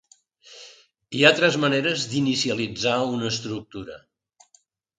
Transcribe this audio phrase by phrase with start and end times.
[1.17, 4.03] Hi ha tres maneres d'inicialitzar una estructura.